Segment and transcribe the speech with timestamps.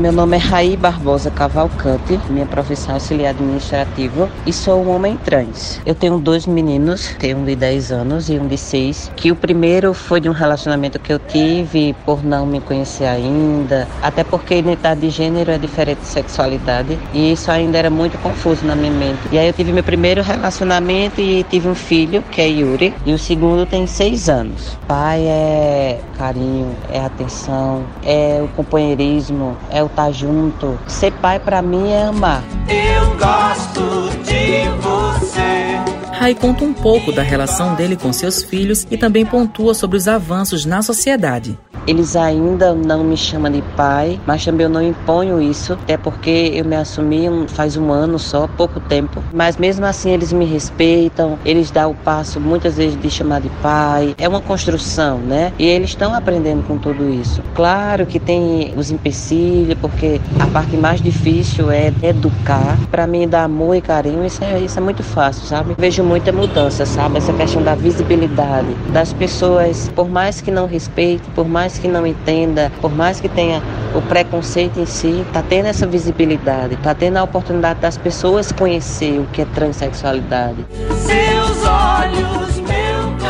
[0.00, 5.18] Meu nome é Raí Barbosa Cavalcante, minha profissão é auxiliar administrativo e sou um homem
[5.18, 5.78] trans.
[5.84, 9.36] Eu tenho dois meninos, tenho um de 10 anos e um de 6, que o
[9.36, 14.54] primeiro foi de um relacionamento que eu tive por não me conhecer ainda, até porque
[14.54, 18.92] identidade de gênero é diferente de sexualidade e isso ainda era muito confuso na minha
[18.92, 19.20] mente.
[19.30, 23.12] E aí eu tive meu primeiro relacionamento e tive um filho, que é Yuri, e
[23.12, 24.78] o segundo tem 6 anos.
[24.88, 30.78] Pai é carinho, é atenção, é o companheirismo, é o estar tá junto.
[30.86, 32.42] Ser pai para mim é amar.
[32.68, 36.16] Eu gosto de você.
[36.20, 40.06] Rai conta um pouco da relação dele com seus filhos e também pontua sobre os
[40.06, 41.58] avanços na sociedade.
[41.86, 46.52] Eles ainda não me chamam de pai, mas também eu não imponho isso, até porque
[46.54, 49.22] eu me assumi faz um ano só, pouco tempo.
[49.32, 53.48] Mas mesmo assim eles me respeitam, eles dão o passo muitas vezes de chamar de
[53.62, 54.14] pai.
[54.18, 55.52] É uma construção, né?
[55.58, 57.42] E eles estão aprendendo com tudo isso.
[57.54, 62.78] Claro que tem os empecilhos, porque a parte mais difícil é educar.
[62.90, 65.74] Para mim, dar amor e carinho, isso é, isso é muito fácil, sabe?
[65.78, 67.18] Vejo muita mudança, sabe?
[67.18, 71.88] Essa questão da visibilidade das pessoas, por mais que não respeite, por mais mais que
[71.88, 73.62] não entenda, por mais que tenha
[73.94, 79.20] o preconceito em si, está tendo essa visibilidade, está tendo a oportunidade das pessoas conhecer
[79.20, 80.66] o que é transexualidade.
[81.06, 82.49] Seus olhos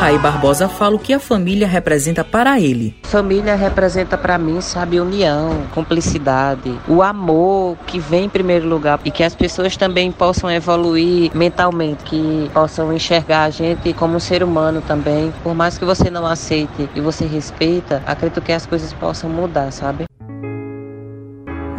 [0.00, 2.96] Rai Barbosa fala o que a família representa para ele.
[3.02, 9.10] Família representa para mim, sabe, união, cumplicidade, o amor que vem em primeiro lugar e
[9.10, 14.42] que as pessoas também possam evoluir mentalmente, que possam enxergar a gente como um ser
[14.42, 15.34] humano também.
[15.42, 19.70] Por mais que você não aceite e você respeita, acredito que as coisas possam mudar,
[19.70, 20.09] sabe?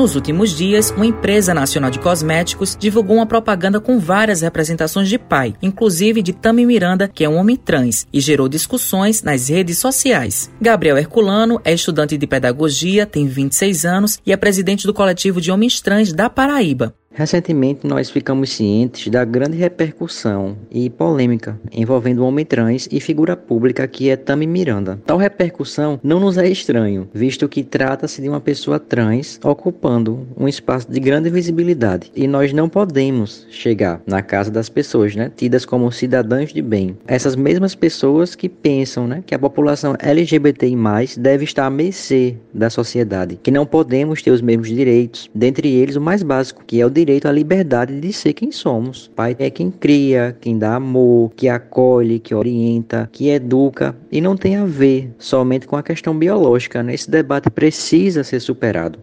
[0.00, 5.18] Nos últimos dias, uma empresa nacional de cosméticos divulgou uma propaganda com várias representações de
[5.18, 9.76] pai, inclusive de Tami Miranda, que é um homem trans, e gerou discussões nas redes
[9.76, 10.50] sociais.
[10.58, 15.52] Gabriel Herculano é estudante de pedagogia, tem 26 anos e é presidente do coletivo de
[15.52, 16.94] homens trans da Paraíba.
[17.12, 23.36] Recentemente, nós ficamos cientes da grande repercussão e polêmica envolvendo o homem trans e figura
[23.36, 24.98] pública que é Tami Miranda.
[25.04, 30.48] Tal repercussão não nos é estranho, visto que trata-se de uma pessoa trans ocupando um
[30.48, 35.66] espaço de grande visibilidade e nós não podemos chegar na casa das pessoas, né, tidas
[35.66, 36.96] como cidadãs de bem.
[37.06, 40.74] Essas mesmas pessoas que pensam, né, que a população LGBTI+
[41.18, 45.96] deve estar à mercê da sociedade, que não podemos ter os mesmos direitos, dentre eles
[45.96, 49.10] o mais básico, que é o direito à liberdade de ser quem somos.
[49.14, 54.36] Pai é quem cria, quem dá amor, que acolhe, que orienta, que educa e não
[54.36, 56.82] tem a ver somente com a questão biológica.
[56.82, 56.94] Né?
[56.94, 58.98] Esse debate precisa ser superado.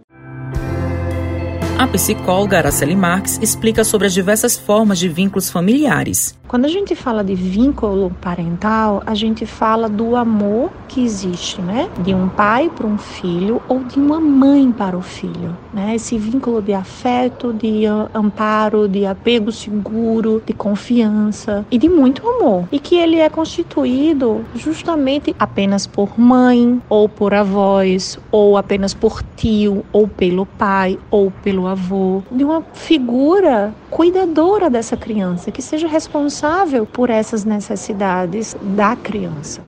[1.78, 6.36] A psicóloga Araceli Marques explica sobre as diversas formas de vínculos familiares.
[6.48, 11.90] Quando a gente fala de vínculo parental, a gente fala do amor que existe, né?
[12.00, 15.94] De um pai para um filho ou de uma mãe para o filho, né?
[15.96, 22.64] Esse vínculo de afeto, de amparo, de apego seguro, de confiança e de muito amor.
[22.72, 29.22] E que ele é constituído justamente apenas por mãe ou por avós ou apenas por
[29.36, 35.88] tio ou pelo pai ou pelo avô, de uma figura cuidadora dessa criança que seja
[35.88, 39.62] responsável por essas necessidades da criança.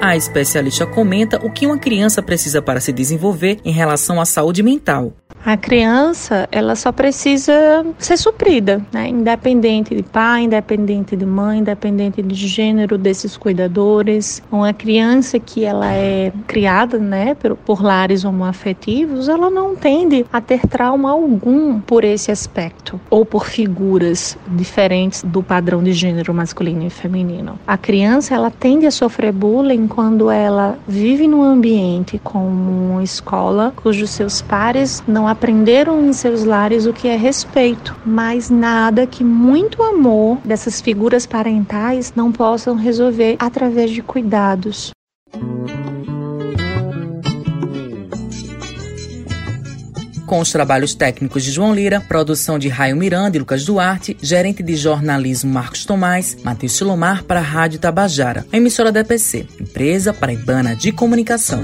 [0.00, 4.62] A especialista comenta o que uma criança precisa para se desenvolver em relação à saúde
[4.62, 5.12] mental.
[5.44, 9.08] A criança, ela só precisa ser suprida, né?
[9.08, 14.42] independente de pai, independente de mãe, independente de gênero desses cuidadores.
[14.52, 20.40] Uma criança que ela é criada, né, por, por lares homoafetivos, ela não tende a
[20.40, 26.86] ter trauma algum por esse aspecto ou por figuras diferentes do padrão de gênero masculino
[26.86, 27.58] e feminino.
[27.66, 33.72] A criança, ela tende a sofrer bullying quando ela vive num ambiente como uma escola
[33.76, 39.22] cujos seus pares não aprenderam em seus lares o que é respeito, mas nada que
[39.22, 44.90] muito amor dessas figuras parentais não possam resolver através de cuidados.
[50.26, 54.62] com os trabalhos técnicos de João Lira, produção de Raio Miranda e Lucas Duarte, gerente
[54.62, 60.76] de jornalismo Marcos Tomás, Matheus Silomar para a Rádio Tabajara, emissora da EPC, empresa paraibana
[60.76, 61.60] de comunicação.